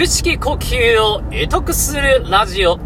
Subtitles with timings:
[0.00, 2.78] 腹式呼吸を得得するラジオ。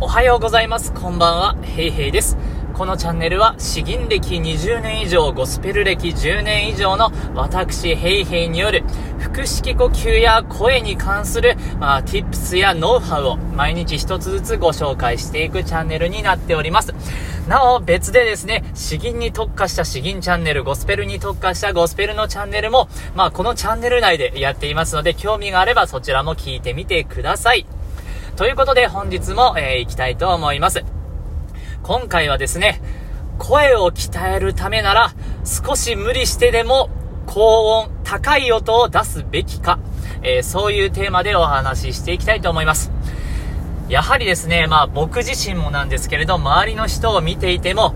[0.00, 0.90] おはようございます。
[0.94, 1.56] こんばんは。
[1.60, 2.38] ヘイヘイです。
[2.72, 8.84] このチャンネルは、詩吟歴20年以上、ゴスペル歴10年以上の私、ヘイヘイによる、
[9.34, 16.94] 腹式呼吸や声に関する、まあ、tips やノウハウを毎日一つずつご紹介していくチャンネルになっております。
[17.48, 27.66] なお、別でですね、詩吟に特化した詩吟チャンネル、ゴスペルに特化したゴスペルのチャンネルも、まあ、このチャンネル内でやっていますので、興味があればそちらも聞いてみてください。
[28.36, 30.84] ということで、本日も、えー、行きたいと思います。
[31.82, 32.80] 今回はですね、
[33.40, 35.12] 声を鍛えるためなら、
[35.44, 36.88] 少し無理してでも、
[37.26, 39.78] 高音、高い音を出すべきか、
[40.22, 42.92] えー、そういうテーマでお話ししていきたいと思います。
[43.88, 47.94] やはりですね、まあ僕自身もなんですけれど、周りの人を見ていても、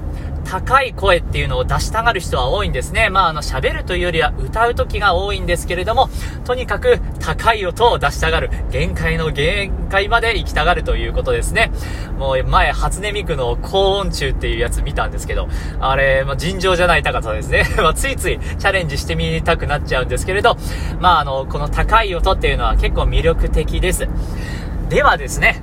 [0.48, 3.10] 高い声っていうのを出したがる人は多いんですね。
[3.10, 6.08] まあ、あの、喋るというよりは歌う時が多いんですけれども、
[6.46, 8.50] とにかく高い音を出したがる。
[8.70, 11.70] 限界の限界まで行きたがるということですね。
[12.18, 15.48] もう前、初音ミクの高音中っていうやつ見たんですけど、
[15.80, 17.66] あれ、まあ、尋常じゃない高さですね。
[17.76, 20.56] まあ、ついついチャレンジしてみたくなっちゃうんですけれど、
[20.98, 24.08] まあ、あの、この高い音っていうのは結構魅力的です。
[24.88, 25.60] ではですね、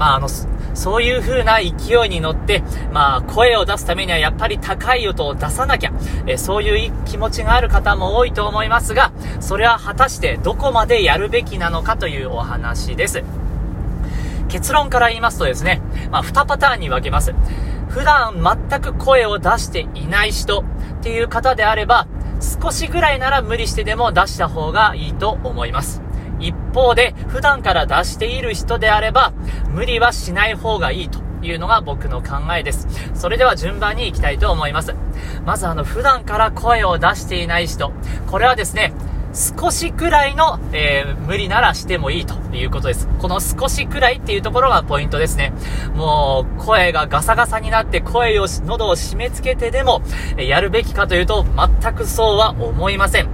[0.00, 5.92] まあ、あの、そういう風な勢いに乗って、まあ、声を出すためにはやっぱり高い音を出さなきゃ、
[6.26, 13.22] えそういう気持ちがある方も多いと思いますが、それは果たしてどこまでやるべきなのかというお話です。
[14.48, 17.34] 結論から言いますとですね、まあ、2パターンに分けます。
[17.90, 20.64] 普段全く声を出していない人っ
[21.02, 22.06] ていう方であれば、
[22.40, 26.00] 少しぐらいなら無理してでも出した方がいいと思います。
[26.40, 29.32] 一方で、普段から出している人であれば、
[29.68, 32.88] 無理はしない方がいいというのが僕の考えです。
[33.14, 34.94] それでは順番に行きたいと思います。
[35.44, 37.92] まずあの、普段から声を出していない人。
[38.30, 38.92] これはですね、
[39.32, 43.06] 少しくらいの、えー、無理ならしてもいいということです。
[43.20, 45.52] この少しくらいっていうところがポイントですね。
[45.94, 50.02] もう、声がガサガサになって声を、喉を締め付けてでも、
[50.36, 51.44] やるべきかというと、
[51.80, 53.28] 全くそうは思いません。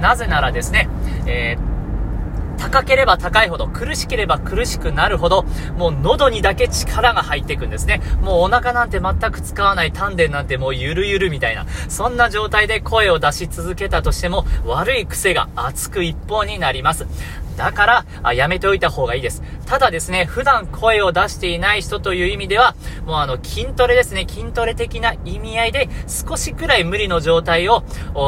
[0.00, 0.88] なぜならですね、
[1.26, 1.69] えー
[2.60, 5.44] 高ければ高いほど、苦しければ苦しくなるほど、
[5.76, 8.02] もう喉にだけ力が入っていくんですね。
[8.20, 17.06] もうお腹なんて全く使わない丹田なんてもうゆるゆるみたいな、そんな状態で声を出し続けたとしても、悪い癖が熱く一方になります。
[17.56, 19.42] だから、あやめておいた方がいいです。
[19.66, 27.84] ただですね、普段声を出していない人という意味では、もうあの、筋トレですね、筋トレ的な意味合いで、少しくらい無理の状態を、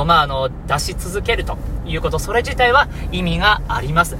[0.07, 1.57] まあ、あの、出し続けると
[1.93, 4.17] いうこと、それ自体は意味があります。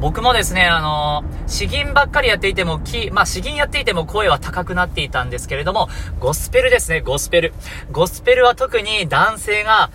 [0.00, 5.88] 僕もですね、あのー、詩吟ばっかりやっていても、き、まあ、詩吟やっていても声は高くなっていたんですけれども、
[6.20, 7.52] ゴスペルですね、ゴスペル。
[7.90, 9.90] ゴスペルは特に男性が、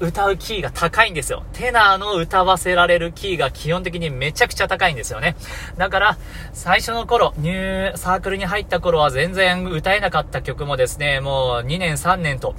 [0.00, 1.44] 歌うキーが高いんですよ。
[1.52, 5.36] テナーの歌わせられるキーが基本的にめちゃくちゃ高いんですよね。
[5.76, 6.18] だから、
[6.54, 12.54] 最初の頃、ニューサークルに入った頃は全然歌えなかった曲もですね、もう2年3年と、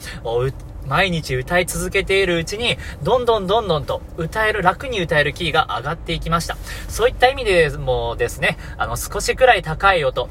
[0.88, 6.58] 毎日歌い続けているうちに、どんどんどんどんと歌える、楽に歌えるキーが上がっていきました。
[6.88, 10.30] そういった意味でもですね、あの、少しくらい高い音、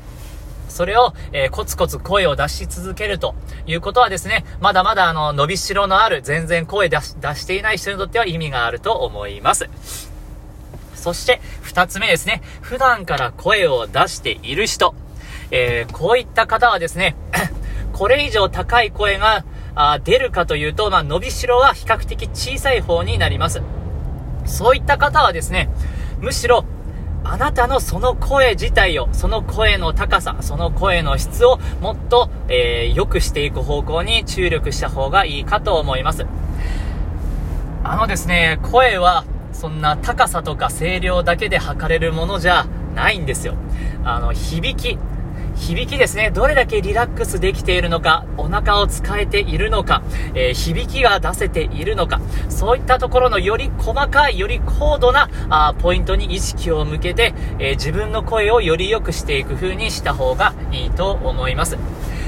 [0.69, 3.35] それを、えー、コツコツ声を出し続けると
[3.67, 9.69] いうことはですね、まだまだあの、伸びしろのある、全然声出し、出していない人にとっては意味があると思います。
[10.95, 12.43] そして、二つ目ですね。
[12.61, 14.95] 普段から声を出している人。
[15.51, 17.17] えー、こういった方はですね、
[17.93, 19.45] これ以上高い声が
[19.75, 23.63] あ出るかというと、まあ、伸びしろは比較的小さい方になります。
[24.45, 25.69] そういった方はですね、
[26.21, 26.65] むしろ
[27.23, 36.27] あなたのその声自体を、その声の高さ、その声の質をもっと、えー、良くしていく方向に注力した方がいいかと思います。
[37.85, 43.55] あのですね、声はそんな高さとか声量だけで測れるものじゃないんですよ。
[44.05, 44.99] あの、響き、
[45.61, 50.03] 響きですね、どれだけリラックスできているのか、お腹を使えているのか、
[50.35, 61.77] えー、響きが出せているのか、そういったところのより細かい、より高度なあポイントに意識を向けて、えー、自分の声をより良くしていく風にした方がいいと思います。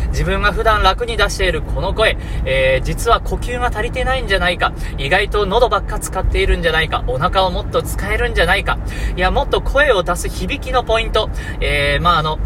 [0.09, 8.79] 自分が普段楽に出しているこの声、えー、実は呼吸が足りてないんじゃないか、意外と喉ばっか使っているんじゃないか、お腹をもっと使えるんじゃないか、
[9.17, 11.31] いや、もっと声を出す響きのポイント、
[11.61, 12.39] えー、まあ、あの、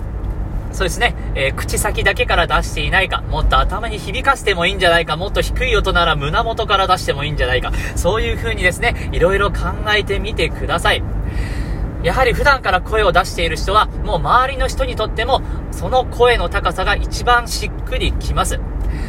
[0.76, 11.02] そうですね、えー、口先だけから出していないか、もっと頭に響かせてもいいんじゃないか、もっと低い音なら胸元から出してもいいんじゃないか、そういう風にですね、いろいろ考えてみてください。
[12.02, 15.40] やはり普段から声を出している人は、もう周りの人にとっても、
[15.76, 18.58] その声の高さが一番しっくりきます。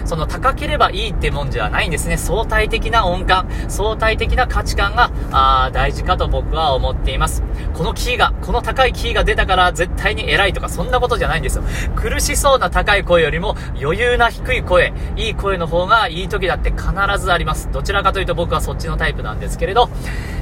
[0.04, 2.18] その高ければいいってもんじゃないんですね。
[2.18, 7.42] 相対的な音感、相対的な価値観が、あ大事かと僕は思っています。
[7.74, 11.64] このキーが、この高いキーが出たから絶対に偉いとか、そんなことじゃないんですよ。
[11.96, 17.70] 苦しそうな高い声よりも余裕な低い声、いい声の方がいい時だって必ずあります。
[17.72, 19.90] どちらかというと僕はそっちのタイプなんですけれど、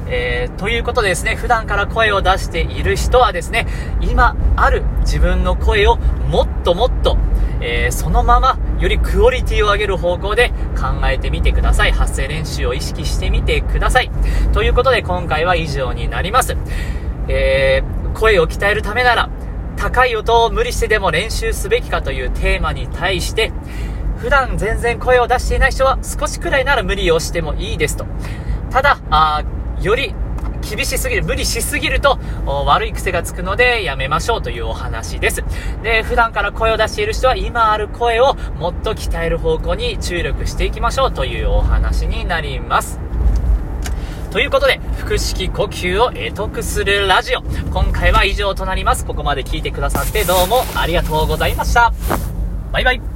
[0.08, 3.68] えー、ということでですね、普段から声を出している人はですね、
[4.02, 5.98] 今ある自分の声を
[6.30, 7.18] もっともっと、
[7.62, 11.92] えー、そのままよりクオリティを上げる方向で考えてみてください。
[11.92, 14.12] 発声練習を意識してみてください。
[14.54, 16.58] ということで今回は以上になります。
[17.28, 19.30] えー、声を鍛えるためなら、
[19.78, 23.52] 高い音を無理してでも練習すべきかというテーマに対して、
[24.18, 28.06] 普段全然声を出していない人は少しくらいなら無理をしてもいいですと。
[28.72, 29.44] ただ、あ
[29.82, 30.16] より
[30.68, 35.44] 厳しすぎる、無理しすぎると悪い癖がつくのでやめましょうというお話です。
[35.84, 43.00] で、普段から声を出している人は今ある声をもっと鍛える方向に注力していきましょうというお話になります。
[44.32, 47.42] ということで、腹式呼吸を得得するラジオ。
[47.72, 49.06] 今回は以上となります。
[49.06, 51.94] ここまで聞いてくださってどうもありがとうございました。
[52.74, 53.15] バイバイ。